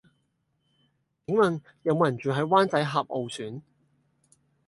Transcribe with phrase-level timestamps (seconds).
[1.27, 3.61] 請問有無人住喺灣仔峽傲璇